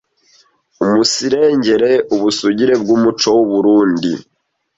umunsirengere 0.81 1.91
ubusugire 2.15 2.73
bw’umuco 2.81 3.27
w’u 3.37 3.45
Burunndi 3.51 4.11